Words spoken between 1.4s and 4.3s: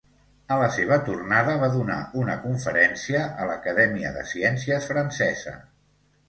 va donar una conferència a l'Acadèmia de